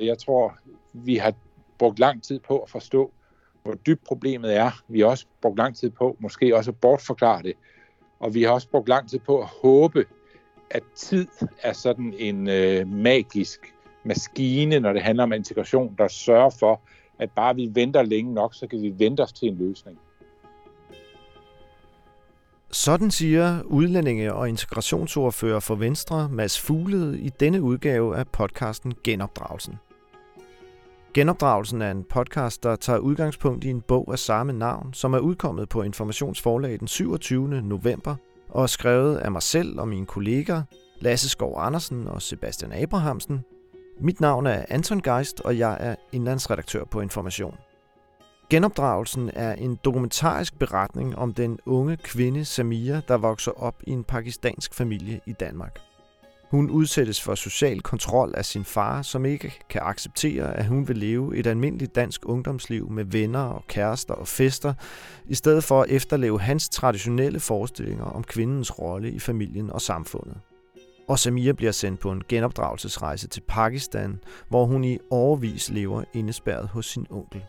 [0.00, 0.58] Jeg tror,
[0.92, 1.32] vi har
[1.78, 3.12] brugt lang tid på at forstå,
[3.62, 4.70] hvor dybt problemet er.
[4.88, 7.52] Vi har også brugt lang tid på måske også at bortforklare det.
[8.18, 10.04] Og vi har også brugt lang tid på at håbe,
[10.70, 11.26] at tid
[11.62, 13.74] er sådan en øh, magisk
[14.04, 16.80] maskine, når det handler om integration, der sørger for,
[17.18, 19.98] at bare vi venter længe nok, så kan vi vente os til en løsning.
[22.76, 29.74] Sådan siger udlændinge- og integrationsordfører for Venstre, Mads Fuglede, i denne udgave af podcasten Genopdragelsen.
[31.14, 35.18] Genopdragelsen er en podcast, der tager udgangspunkt i en bog af samme navn, som er
[35.18, 37.62] udkommet på Informationsforlag den 27.
[37.62, 38.14] november
[38.48, 40.62] og er skrevet af mig selv og mine kolleger,
[41.00, 43.40] Lasse Skov Andersen og Sebastian Abrahamsen.
[44.00, 47.54] Mit navn er Anton Geist, og jeg er indlandsredaktør på Information.
[48.50, 54.04] Genopdragelsen er en dokumentarisk beretning om den unge kvinde Samia, der vokser op i en
[54.04, 55.78] pakistansk familie i Danmark.
[56.50, 60.98] Hun udsættes for social kontrol af sin far, som ikke kan acceptere, at hun vil
[60.98, 64.74] leve et almindeligt dansk ungdomsliv med venner og kærester og fester,
[65.28, 70.36] i stedet for at efterleve hans traditionelle forestillinger om kvindens rolle i familien og samfundet.
[71.08, 76.68] Og Samia bliver sendt på en genopdragelsesrejse til Pakistan, hvor hun i årevis lever indespærret
[76.68, 77.42] hos sin onkel.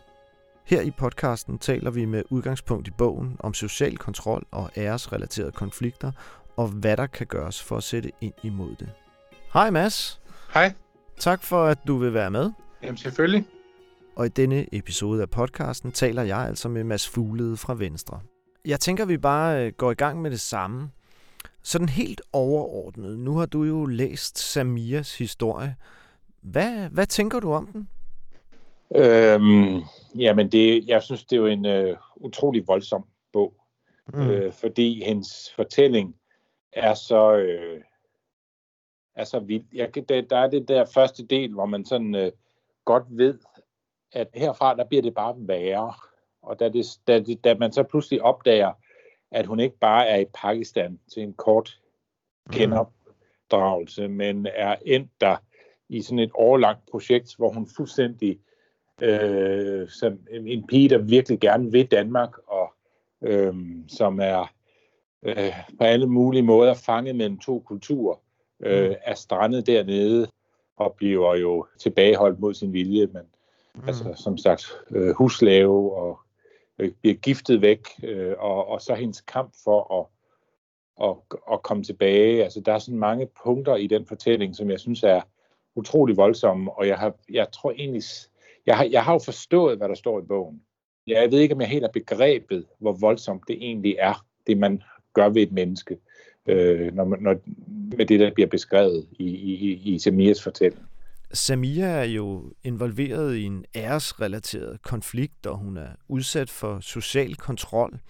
[0.68, 6.12] Her i podcasten taler vi med udgangspunkt i bogen om social kontrol og æresrelaterede konflikter,
[6.56, 8.90] og hvad der kan gøres for at sætte ind imod det.
[9.52, 10.20] Hej Mads.
[10.54, 10.72] Hej.
[11.18, 12.50] Tak for, at du vil være med.
[12.82, 13.46] Jamen selvfølgelig.
[14.16, 18.20] Og i denne episode af podcasten taler jeg altså med Mads Fuglede fra Venstre.
[18.64, 20.90] Jeg tænker, vi bare øh, går i gang med det samme.
[21.62, 23.18] Sådan helt overordnet.
[23.18, 25.76] Nu har du jo læst Samias historie.
[26.42, 27.88] Hvad, hvad tænker du om den?
[28.96, 29.82] Øhm,
[30.18, 33.54] jamen, det, jeg synes, det er jo en øh, utrolig voldsom bog.
[34.14, 34.30] Mm.
[34.30, 36.16] Øh, fordi hendes fortælling
[36.72, 37.80] er så, øh,
[39.14, 39.64] er så vild.
[39.72, 42.32] Jeg, der, der er det der første del, hvor man sådan øh,
[42.84, 43.38] godt ved,
[44.12, 45.94] at herfra, der bliver det bare værre.
[46.42, 48.72] Og da, det, da, det, da man så pludselig opdager,
[49.30, 51.80] at hun ikke bare er i Pakistan til en kort
[52.46, 52.52] mm.
[52.52, 54.14] genopdragelse, mm.
[54.14, 55.36] men er endt der
[55.88, 58.40] i sådan et årlangt projekt, hvor hun fuldstændig
[59.02, 62.74] øh, som en pige, der virkelig gerne vil Danmark, og
[63.22, 63.54] øh,
[63.88, 64.52] som er
[65.22, 68.16] øh, på alle mulige måder fanget mellem to kulturer,
[68.60, 68.94] øh, mm.
[69.04, 70.28] er strandet dernede
[70.76, 73.22] og bliver jo tilbageholdt mod sin vilje, men
[73.74, 73.82] mm.
[73.86, 76.18] altså som sagt øh, huslave og
[76.78, 80.06] øh, bliver giftet væk, øh, og, og så hendes kamp for at,
[81.08, 82.44] at, at komme tilbage.
[82.44, 85.20] Altså der er sådan mange punkter i den fortælling, som jeg synes er
[85.74, 88.02] utrolig voldsomme, og jeg, har, jeg tror egentlig,
[88.68, 90.60] jeg har, jeg har jo forstået, hvad der står i bogen.
[91.06, 94.82] Jeg ved ikke, om jeg helt har begrebet, hvor voldsomt det egentlig er, det man
[95.14, 95.98] gør ved et menneske,
[96.46, 97.36] øh, når, når,
[97.96, 100.82] med det, der bliver beskrevet i, i, i Samias fortælling.
[101.32, 108.00] Samia er jo involveret i en æresrelateret konflikt, og hun er udsat for social kontrol.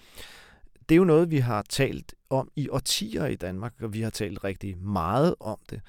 [0.88, 4.10] Det er jo noget, vi har talt om i årtier i Danmark, og vi har
[4.10, 5.80] talt rigtig meget om det.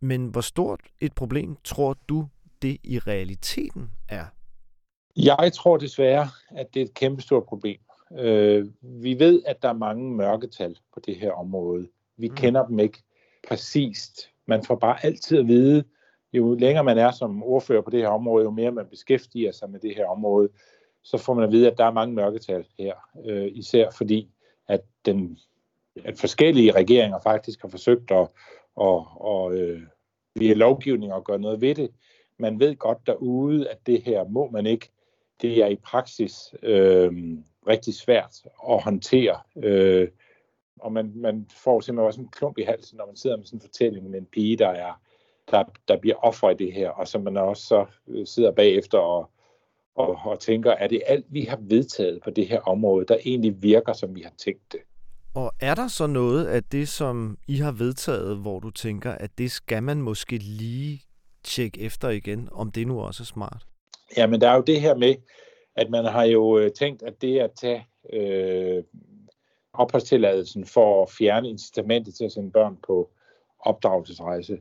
[0.00, 2.26] Men hvor stort et problem tror du,
[2.62, 4.24] det i realiteten er?
[5.16, 7.80] Jeg tror desværre, at det er et kæmpestort problem.
[8.18, 11.88] Øh, vi ved, at der er mange mørketal på det her område.
[12.16, 12.34] Vi mm.
[12.34, 13.02] kender dem ikke
[13.48, 14.30] præcist.
[14.46, 15.84] Man får bare altid at vide,
[16.32, 19.70] jo længere man er som ordfører på det her område, jo mere man beskæftiger sig
[19.70, 20.48] med det her område,
[21.02, 22.94] så får man at vide, at der er mange mørketal her.
[23.26, 24.30] Øh, især fordi,
[24.68, 25.38] at, den,
[26.04, 28.28] at forskellige regeringer faktisk har forsøgt at,
[28.80, 29.82] at, at, øh,
[30.34, 31.90] via lovgivning at gøre noget ved det.
[32.40, 34.90] Man ved godt derude, at det her må man ikke.
[35.42, 37.12] Det er i praksis øh,
[37.66, 38.36] rigtig svært
[38.70, 39.38] at håndtere.
[39.56, 40.08] Øh,
[40.80, 43.56] og man, man får simpelthen også en klump i halsen, når man sidder med sådan
[43.56, 45.00] en fortælling med en pige, der er
[45.50, 48.98] der, der bliver offer i det her, og som man også så øh, sidder bagefter
[48.98, 49.30] og,
[49.94, 53.62] og, og tænker, er det alt, vi har vedtaget på det her område, der egentlig
[53.62, 54.80] virker, som vi har tænkt det?
[55.34, 59.30] Og er der så noget af det, som I har vedtaget, hvor du tænker, at
[59.38, 61.02] det skal man måske lige
[61.44, 63.66] tjekke efter igen, om det nu også er smart?
[64.16, 65.14] Ja, men der er jo det her med,
[65.76, 68.82] at man har jo øh, tænkt, at det at tage øh,
[69.72, 73.10] opholdstilladelsen for at fjerne incitamentet til at sende børn på
[73.60, 74.58] opdragelsesrejse,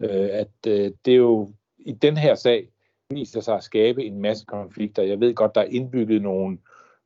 [0.00, 2.68] øh, at øh, det er jo i den her sag
[3.10, 5.02] viser sig at skabe en masse konflikter.
[5.02, 6.58] Jeg ved godt, der er indbygget nogle,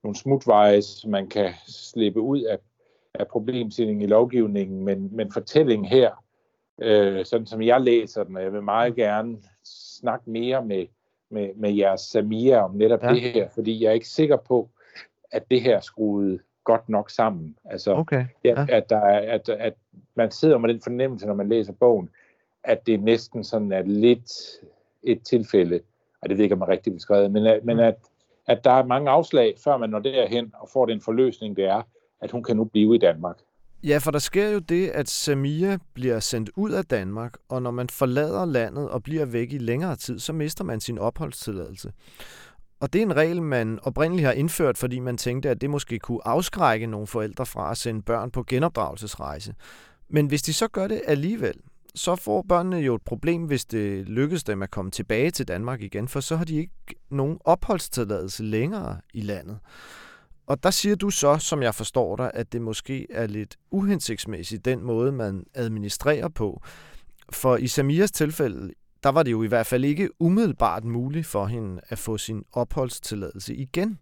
[0.02, 2.58] nogle smutveje, som man kan slippe ud af,
[3.14, 6.24] af problemstillingen i lovgivningen, men, men fortællingen her,
[6.78, 10.86] øh, sådan som jeg læser den, og jeg vil meget gerne snakke mere med,
[11.30, 13.08] med, med jeres Samia om netop ja.
[13.08, 14.68] det her, fordi jeg er ikke sikker på,
[15.30, 17.56] at det her skruet godt nok sammen.
[17.64, 18.24] Altså, okay.
[18.44, 18.62] ja.
[18.62, 19.74] at, at, der er, at, at
[20.14, 22.10] man sidder med den fornemmelse, når man læser bogen,
[22.64, 24.32] at det næsten sådan er lidt,
[25.02, 25.80] et tilfælde,
[26.22, 27.82] og det ved ikke, om jeg rigtig beskrevet, men, men mm.
[27.82, 27.94] at,
[28.46, 31.82] at der er mange afslag, før man når derhen og får den forløsning, det er,
[32.20, 33.38] at hun kan nu blive i Danmark.
[33.82, 37.70] Ja, for der sker jo det, at Samia bliver sendt ud af Danmark, og når
[37.70, 41.92] man forlader landet og bliver væk i længere tid, så mister man sin opholdstilladelse.
[42.80, 45.98] Og det er en regel, man oprindeligt har indført, fordi man tænkte, at det måske
[45.98, 49.54] kunne afskrække nogle forældre fra at sende børn på genopdragelsesrejse.
[50.08, 51.54] Men hvis de så gør det alligevel,
[51.94, 55.82] så får børnene jo et problem, hvis det lykkes dem at komme tilbage til Danmark
[55.82, 56.74] igen, for så har de ikke
[57.10, 59.58] nogen opholdstilladelse længere i landet.
[60.48, 64.64] Og der siger du så, som jeg forstår dig, at det måske er lidt uhensigtsmæssigt,
[64.64, 66.62] den måde, man administrerer på.
[67.32, 68.72] For i Samias tilfælde,
[69.02, 72.44] der var det jo i hvert fald ikke umiddelbart muligt for hende at få sin
[72.52, 73.98] opholdstilladelse igen.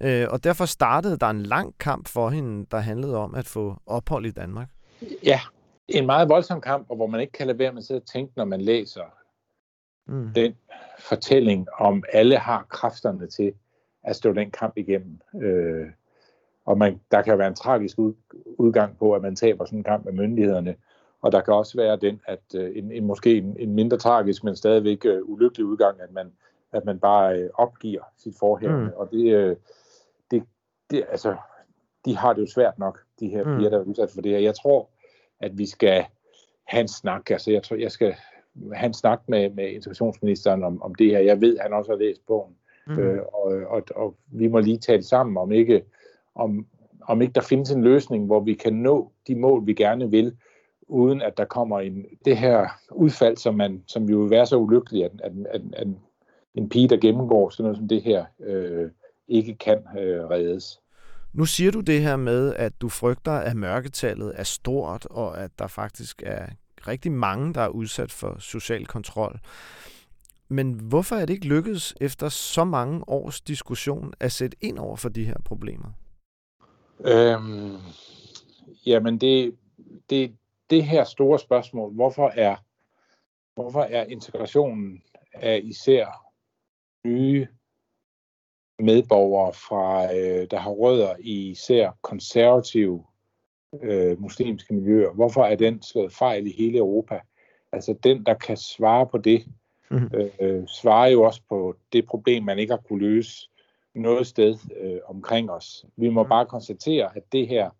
[0.00, 3.76] Øh, og derfor startede der en lang kamp for hende, der handlede om at få
[3.86, 4.68] ophold i Danmark.
[5.24, 5.40] Ja,
[5.88, 8.44] en meget voldsom kamp, og hvor man ikke kan lade være med at tænke, når
[8.44, 9.04] man læser
[10.06, 10.32] mm.
[10.34, 10.54] den
[10.98, 13.52] fortælling om, alle har kræfterne til
[14.04, 15.20] at stå den kamp igennem.
[15.42, 15.86] Øh,
[16.64, 18.12] og man, der kan være en tragisk ud,
[18.58, 20.74] udgang på, at man taber sådan en kamp med myndighederne.
[21.20, 24.44] Og der kan også være den, at øh, en, en måske en, en mindre tragisk,
[24.44, 26.32] men stadigvæk øh, ulykkelig udgang, at man,
[26.72, 28.84] at man bare øh, opgiver sit forhævne.
[28.84, 28.92] Mm.
[28.96, 29.56] Og det, øh,
[30.30, 30.44] det,
[30.90, 31.36] det, altså,
[32.04, 33.70] de har det jo svært nok, de her piger, mm.
[33.70, 34.38] der er udsat for det her.
[34.38, 34.88] Jeg tror,
[35.40, 36.04] at vi skal
[36.64, 37.30] have en snak.
[37.30, 38.14] Altså, jeg tror, jeg skal
[38.72, 41.18] have en snak med, med integrationsministeren om, om det her.
[41.18, 42.56] Jeg ved, at han også har læst bogen.
[42.86, 42.98] Mm.
[42.98, 45.84] Øh, og, og, og vi må lige tale sammen om ikke,
[46.34, 46.66] om,
[47.02, 50.36] om ikke der findes en løsning, hvor vi kan nå de mål, vi gerne vil,
[50.88, 54.56] uden at der kommer en, det her udfald, som, man, som jo vil være så
[54.56, 55.86] ulykkelig, at, at, at, at
[56.54, 58.90] en pige, der gennemgår sådan noget som det her, øh,
[59.28, 60.80] ikke kan øh, reddes.
[61.32, 65.50] Nu siger du det her med, at du frygter, at mørketallet er stort, og at
[65.58, 66.46] der faktisk er
[66.88, 69.38] rigtig mange, der er udsat for social kontrol.
[70.48, 74.96] Men hvorfor er det ikke lykkedes efter så mange års diskussion at sætte ind over
[74.96, 75.88] for de her problemer?
[77.00, 77.76] Øhm,
[78.86, 79.56] jamen det,
[80.10, 80.36] det,
[80.70, 82.56] det her store spørgsmål, hvorfor er,
[83.54, 85.02] hvorfor er integrationen
[85.32, 86.24] af især
[87.06, 87.48] nye
[88.78, 93.04] medborgere, fra, øh, der har rødder i især konservative
[93.82, 97.20] øh, muslimske miljøer, hvorfor er den slået fejl i hele Europa?
[97.72, 99.46] Altså den, der kan svare på det,
[99.90, 100.10] mm.
[100.40, 103.50] øh, svarer jo også på det problem, man ikke har kunne løse
[103.94, 105.86] noget sted øh, omkring os.
[105.96, 106.28] Vi må mm.
[106.28, 107.70] bare konstatere, at det her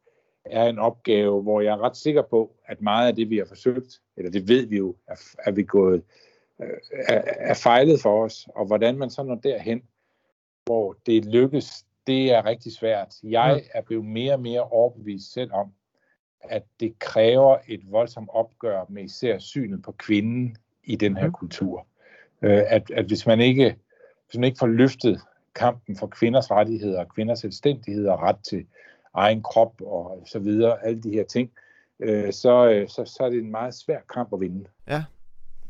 [0.44, 3.44] er en opgave, hvor jeg er ret sikker på, at meget af det, vi har
[3.44, 6.02] forsøgt, eller det ved vi jo, er, er vi gået,
[6.62, 6.68] øh,
[7.08, 9.82] er, er fejlet for os, og hvordan man så når derhen,
[10.64, 13.14] hvor det lykkes, det er rigtig svært.
[13.22, 13.68] Jeg mm.
[13.74, 15.72] er blevet mere og mere overbevist selv om,
[16.40, 21.32] at det kræver et voldsomt opgør med især synet på kvinden i den her mm.
[21.32, 21.86] kultur.
[22.42, 23.76] Øh, at, at hvis man ikke
[24.30, 25.20] hvis man ikke får løftet
[25.54, 28.66] kampen for kvinders rettigheder, kvinders selvstændighed og ret til
[29.14, 31.50] egen krop og så videre, alle de her ting,
[32.00, 34.64] øh, så, øh, så, så er det en meget svær kamp at vinde.
[34.88, 35.04] Ja.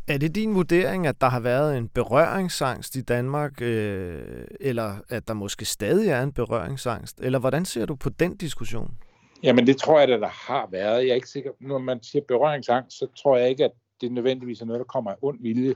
[0.09, 5.29] Er det din vurdering, at der har været en berøringsangst i Danmark, øh, eller at
[5.29, 7.21] der måske stadig er en berøringsangst?
[7.21, 8.91] Eller hvordan ser du på den diskussion?
[9.43, 11.03] Jamen det tror jeg, at der har været.
[11.03, 14.61] Jeg er ikke sikker, når man siger berøringsangst, så tror jeg ikke, at det nødvendigvis
[14.61, 15.75] er noget, der kommer af ond vilje.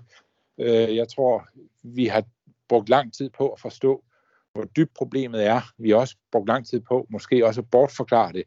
[0.58, 1.46] Øh, jeg tror,
[1.82, 2.24] vi har
[2.68, 4.04] brugt lang tid på at forstå,
[4.52, 5.60] hvor dybt problemet er.
[5.78, 8.44] Vi har også brugt lang tid på måske også at bortforklare det.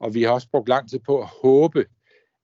[0.00, 1.86] Og vi har også brugt lang tid på at håbe,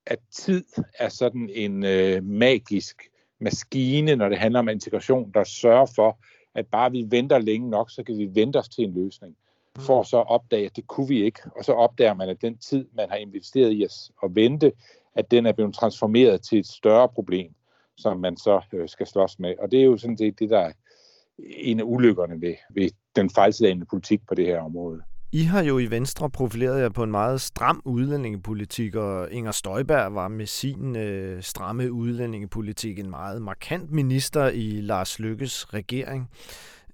[0.07, 0.65] at tid
[0.99, 3.03] er sådan en øh, magisk
[3.41, 6.19] maskine, når det handler om integration, der sørger for,
[6.55, 9.37] at bare vi venter længe nok, så kan vi vente os til en løsning.
[9.79, 11.41] For så at opdage, at det kunne vi ikke.
[11.57, 13.93] Og så opdager man, at den tid, man har investeret i at,
[14.23, 14.73] at vente,
[15.15, 17.55] at den er blevet transformeret til et større problem,
[17.97, 19.55] som man så øh, skal slås med.
[19.59, 20.73] Og det er jo sådan set det, der er
[21.39, 25.03] en af ulykkerne ved, ved den fejlslagende politik på det her område.
[25.33, 30.15] I har jo i Venstre profileret jer på en meget stram udlændingepolitik, og Inger Støjberg
[30.15, 36.31] var med sin øh, stramme udlændingepolitik en meget markant minister i Lars Lykkes regering.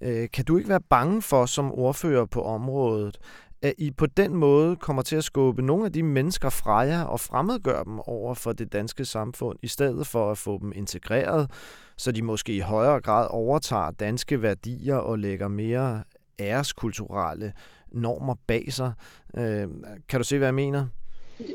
[0.00, 3.18] Øh, kan du ikke være bange for som ordfører på området,
[3.62, 7.04] at I på den måde kommer til at skubbe nogle af de mennesker fra jer
[7.04, 11.50] og fremmedgøre dem over for det danske samfund, i stedet for at få dem integreret,
[11.96, 16.02] så de måske i højere grad overtager danske værdier og lægger mere
[16.38, 17.52] æreskulturelle
[17.92, 18.92] normer bag sig.
[19.36, 19.68] Øh,
[20.08, 20.86] kan du se, hvad jeg mener?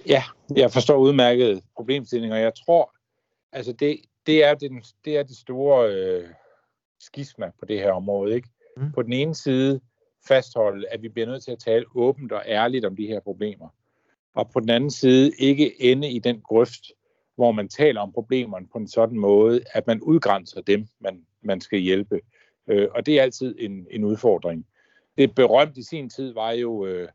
[0.07, 0.23] Ja,
[0.55, 2.37] jeg forstår udmærket problemstillinger.
[2.37, 2.95] Jeg tror,
[3.51, 6.29] altså det, det, er, den, det er det store øh,
[6.99, 8.35] skisma på det her område.
[8.35, 8.49] Ikke?
[8.77, 8.91] Mm.
[8.91, 9.79] På den ene side
[10.27, 13.67] fastholde, at vi bliver nødt til at tale åbent og ærligt om de her problemer.
[14.33, 16.91] Og på den anden side ikke ende i den grøft,
[17.35, 21.61] hvor man taler om problemerne på en sådan måde, at man udgrænser dem, man, man
[21.61, 22.21] skal hjælpe.
[22.67, 24.65] Øh, og det er altid en, en udfordring.
[25.17, 27.09] Det berømte i sin tid var jo øh,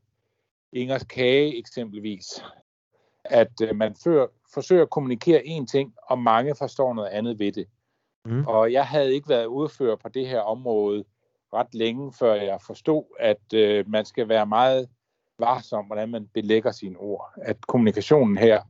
[0.72, 2.44] Ingers kage eksempelvis,
[3.24, 7.52] at øh, man før, forsøger at kommunikere én ting, og mange forstår noget andet ved
[7.52, 7.66] det.
[8.24, 8.46] Mm.
[8.46, 11.04] Og jeg havde ikke været udfører på det her område
[11.54, 14.88] ret længe, før jeg forstod, at øh, man skal være meget
[15.38, 17.32] varsom, hvordan man belægger sine ord.
[17.42, 18.62] At kommunikationen her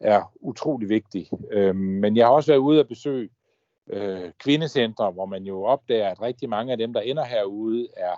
[0.00, 1.30] er utrolig vigtig.
[1.50, 3.28] Øh, men jeg har også været ude og besøge
[3.90, 8.14] øh, kvindecentre, hvor man jo opdager, at rigtig mange af dem, der ender herude, er,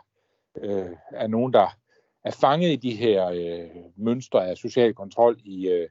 [0.56, 1.76] øh, er nogen, der
[2.24, 5.88] er fanget i de her øh, mønstre af social kontrol i, øh,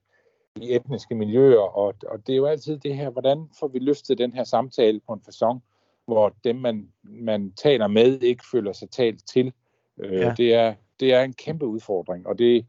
[0.56, 1.60] i etniske miljøer.
[1.60, 5.00] Og, og det er jo altid det her, hvordan får vi løftet den her samtale
[5.08, 5.60] på en façon,
[6.05, 9.53] hvor dem, man, man taler med, ikke føler sig talt til.
[10.00, 10.34] Øh, ja.
[10.38, 12.65] det, er, det er en kæmpe udfordring, og det,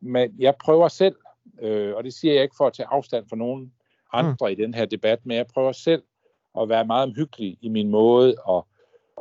[0.00, 1.16] men jeg prøver selv,
[1.62, 3.72] øh, og det siger jeg ikke for at tage afstand fra nogen
[4.12, 4.52] andre mm.
[4.52, 6.02] i den her debat, men jeg prøver selv
[6.60, 8.62] at være meget omhyggelig i min måde at,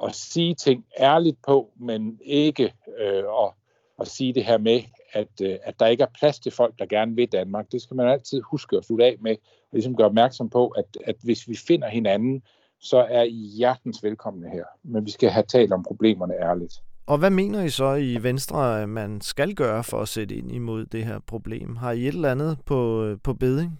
[0.03, 3.51] at sige ting ærligt på, men ikke øh, at,
[3.99, 4.81] at sige det her med,
[5.13, 7.71] at, øh, at der ikke er plads til folk, der gerne vil Danmark.
[7.71, 10.97] Det skal man altid huske at slutte af med, og ligesom gøre opmærksom på, at,
[11.05, 12.43] at hvis vi finder hinanden,
[12.83, 14.63] så er I hjertens velkomne her.
[14.83, 16.73] Men vi skal have talt om problemerne ærligt.
[17.05, 20.85] Og hvad mener I så i Venstre, man skal gøre for at sætte ind imod
[20.85, 21.75] det her problem?
[21.75, 23.79] Har I et eller andet på, på beding?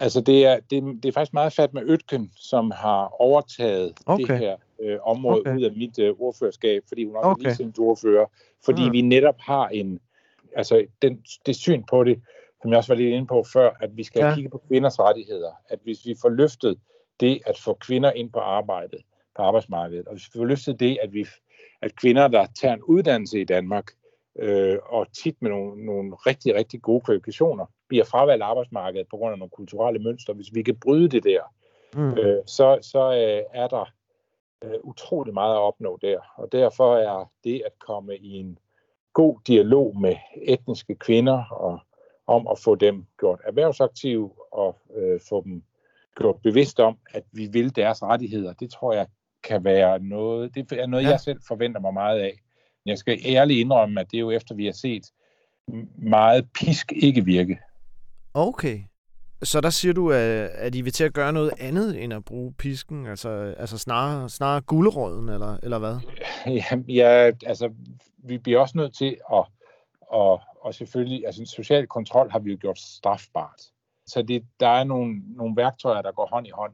[0.00, 4.26] Altså, det er, det, det er faktisk meget fat med Øtken, som har overtaget okay.
[4.26, 5.56] det her øh, område okay.
[5.56, 7.40] ud af mit øh, ordførerskab, fordi hun også okay.
[7.40, 8.26] er ligestillingsordfører,
[8.64, 8.92] fordi mm.
[8.92, 10.00] vi netop har en,
[10.56, 12.20] altså den, det syn på det,
[12.62, 14.34] som jeg også var lidt inde på før, at vi skal ja.
[14.34, 15.50] kigge på kvinders rettigheder.
[15.68, 16.78] At hvis vi får løftet
[17.20, 19.00] det at få kvinder ind på arbejdet,
[19.36, 21.26] på arbejdsmarkedet, og hvis vi får løftet det, at, vi,
[21.82, 23.90] at kvinder, der tager en uddannelse i Danmark,
[24.38, 29.32] øh, og tit med nogle, nogle rigtig, rigtig gode kvalifikationer, bliver fravalgt arbejdsmarkedet på grund
[29.32, 30.34] af nogle kulturelle mønstre.
[30.34, 31.42] Hvis vi kan bryde det der,
[31.94, 32.18] mm.
[32.18, 33.92] øh, så, så øh, er der
[34.64, 36.18] øh, utrolig meget at opnå der.
[36.36, 38.58] Og derfor er det at komme i en
[39.12, 41.78] god dialog med etniske kvinder og
[42.26, 45.62] om at få dem gjort erhvervsaktive og øh, få dem
[46.16, 48.52] gjort bevidst om, at vi vil deres rettigheder.
[48.52, 49.06] Det tror jeg
[49.42, 51.10] kan være noget, det er noget, ja.
[51.10, 52.38] jeg selv forventer mig meget af.
[52.86, 55.02] Jeg skal ærligt indrømme, at det er jo efter, vi har set
[55.98, 57.58] meget pisk ikke virke.
[58.34, 58.80] Okay.
[59.42, 62.52] Så der siger du, at I vil til at gøre noget andet end at bruge
[62.52, 63.06] pisken?
[63.06, 65.96] Altså, altså snarere, snarere gulderåden, eller, eller hvad?
[66.46, 67.70] Ja, ja, altså,
[68.18, 69.44] vi bliver også nødt til at,
[70.02, 73.60] og, og selvfølgelig, altså social kontrol har vi jo gjort strafbart.
[74.10, 76.72] Så det, der er nogle, nogle værktøjer, der går hånd i hånd.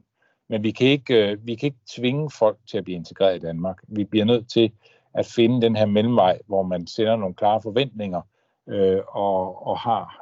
[0.49, 3.39] Men vi kan, ikke, øh, vi kan ikke tvinge folk til at blive integreret i
[3.39, 3.77] Danmark.
[3.87, 4.71] Vi bliver nødt til
[5.13, 8.21] at finde den her mellemvej, hvor man sender nogle klare forventninger
[8.69, 10.21] øh, og, og har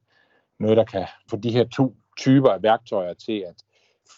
[0.59, 3.55] noget, der kan få de her to typer af værktøjer til at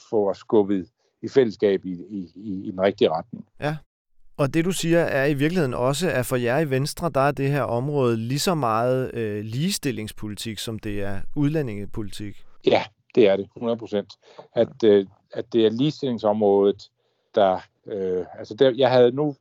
[0.09, 0.89] få os skubbet
[1.21, 3.45] i fællesskab i, i, i, i den rigtige retning.
[3.59, 3.77] Ja,
[4.37, 7.31] og det du siger er i virkeligheden også, at for jer i Venstre, der er
[7.31, 12.46] det her område lige så meget øh, ligestillingspolitik, som det er udlændingepolitik.
[12.67, 12.83] Ja,
[13.15, 14.13] det er det, 100 procent.
[14.53, 16.89] At, øh, at det er ligestillingsområdet,
[17.35, 17.59] der...
[17.85, 19.35] Øh, altså der, jeg havde nu,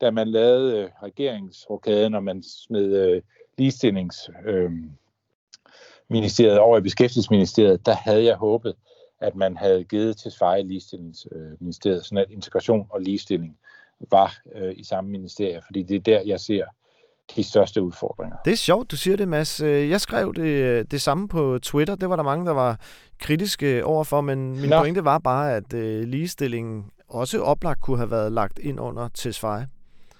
[0.00, 3.22] da man lavede øh, regeringsrokaden, og man smed øh,
[3.58, 8.74] ligestillingsministeriet øh, over i Beskæftigelsesministeriet, der havde jeg håbet,
[9.20, 13.58] at man havde givet til Sveje Ligestillingsministeriet, sådan at integration og ligestilling
[14.10, 16.64] var øh, i samme ministerie, fordi det er der, jeg ser
[17.36, 18.36] de største udfordringer.
[18.44, 19.60] Det er sjovt, du siger det, Mads.
[19.60, 21.94] Øh, jeg skrev det, det samme på Twitter.
[21.94, 22.80] Det var der mange, der var
[23.20, 24.78] kritiske overfor, men min Nå.
[24.78, 29.66] pointe var bare, at øh, ligestillingen også oplagt kunne have været lagt ind under Tesfaye.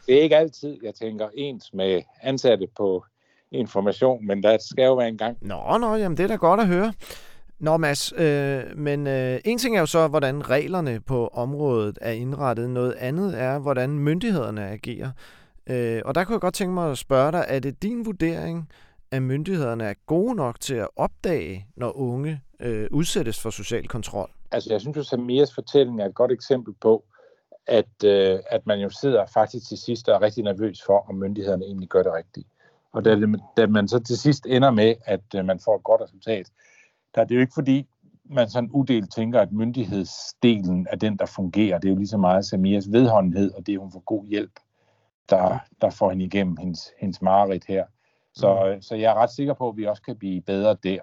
[0.06, 3.04] Det er ikke altid, jeg tænker ens med ansatte på
[3.52, 5.38] information, men der skal jo være en gang.
[5.40, 6.92] Nå, nå, jamen det er da godt at høre.
[7.60, 12.12] Nå Mads, øh, men øh, en ting er jo så, hvordan reglerne på området er
[12.12, 12.70] indrettet.
[12.70, 15.10] Noget andet er, hvordan myndighederne agerer.
[15.68, 18.68] Øh, og der kunne jeg godt tænke mig at spørge dig, er det din vurdering,
[19.10, 24.30] at myndighederne er gode nok til at opdage, når unge øh, udsættes for social kontrol?
[24.50, 27.04] Altså jeg synes jo, Samias fortælling er et godt eksempel på,
[27.66, 31.14] at, øh, at man jo sidder faktisk til sidst og er rigtig nervøs for, om
[31.14, 32.48] myndighederne egentlig gør det rigtigt.
[32.92, 33.20] Og da,
[33.56, 36.46] da man så til sidst ender med, at øh, man får et godt resultat,
[37.14, 37.86] der er det jo ikke fordi,
[38.24, 41.78] man sådan udelt tænker, at myndighedsdelen er den, der fungerer.
[41.78, 44.52] Det er jo lige så meget Samias vedholdenhed, og det er hun for god hjælp
[45.30, 47.84] der, der får hende igennem hendes, hendes mareridt her.
[48.34, 48.82] Så, mm.
[48.82, 51.00] så jeg er ret sikker på, at vi også kan blive bedre der.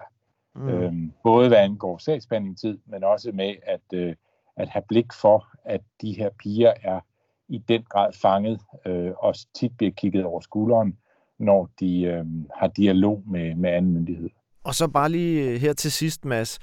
[0.54, 0.68] Mm.
[0.68, 4.14] Øhm, både hvad angår sagsbehandlingstid, men også med at, øh,
[4.56, 7.00] at have blik for, at de her piger er
[7.48, 10.98] i den grad fanget øh, og tit bliver kigget over skulderen,
[11.38, 14.30] når de øh, har dialog med, med anden myndighed.
[14.64, 16.58] Og så bare lige øh, her til sidst, Mads.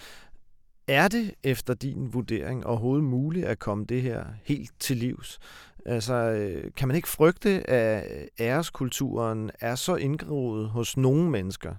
[0.87, 5.39] Er det efter din vurdering overhovedet muligt at komme det her helt til livs?
[5.85, 11.75] Altså, øh, kan man ikke frygte, at æreskulturen er så indgroet hos nogle mennesker,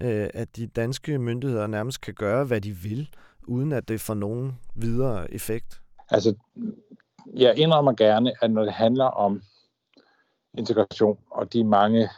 [0.00, 3.08] øh, at de danske myndigheder nærmest kan gøre, hvad de vil,
[3.46, 5.80] uden at det får nogen videre effekt?
[6.10, 6.34] Altså,
[7.34, 9.42] jeg indrømmer gerne, at når det handler om
[10.58, 12.08] integration og de mange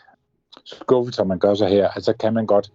[0.64, 2.72] skuffelser, man gør sig her, altså kan man godt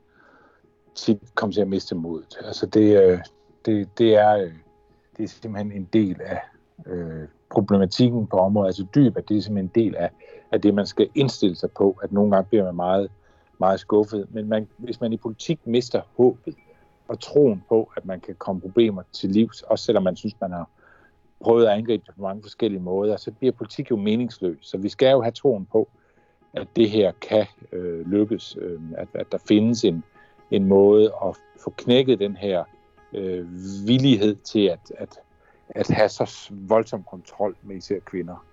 [0.96, 2.38] tit komme til at miste modet.
[2.46, 3.20] Altså det, øh,
[3.66, 4.54] det, det, er, øh,
[5.18, 6.40] det er simpelthen en del af
[6.86, 10.10] øh, problematikken på området, altså dyb, at det er simpelthen en del af,
[10.52, 13.12] af det, man skal indstille sig på, at nogle gange bliver man meget,
[13.60, 14.28] meget skuffet.
[14.30, 16.56] Men man, hvis man i politik mister håbet
[17.08, 20.52] og troen på, at man kan komme problemer til livs, også selvom man synes, man
[20.52, 20.70] har
[21.40, 24.58] prøvet at angribe det på mange forskellige måder, så bliver politik jo meningsløs.
[24.62, 25.90] Så vi skal jo have troen på,
[26.54, 30.04] at det her kan øh, lykkes, øh, at, at der findes en,
[30.52, 32.64] en måde at få knækket den her
[33.14, 33.48] øh,
[33.88, 35.20] villighed til at, at,
[35.70, 38.46] at have så voldsom kontrol med især kvinder.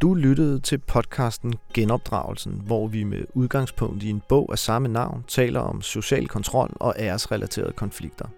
[0.00, 5.24] Du lyttede til podcasten Genopdragelsen, hvor vi med udgangspunkt i en bog af samme navn
[5.28, 8.28] taler om social kontrol og æresrelaterede konflikter.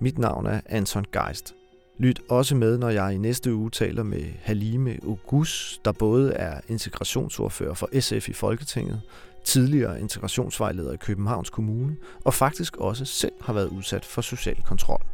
[0.00, 1.54] Mit navn er Anton Geist.
[1.98, 6.60] Lyt også med, når jeg i næste uge taler med Halime Ogus, der både er
[6.68, 9.00] integrationsordfører for SF i Folketinget,
[9.44, 15.11] tidligere integrationsvejleder i Københavns Kommune og faktisk også selv har været udsat for social kontrol.